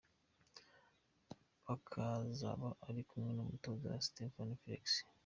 [1.65, 4.85] Bakazaba bari kumwe n’umutoza Sempoma Felix.